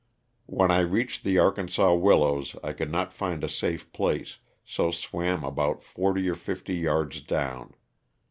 [0.47, 5.43] When I reached the Arkansas willows I could not fiud a safe place, so swam
[5.43, 7.75] about forty or fifty yards down.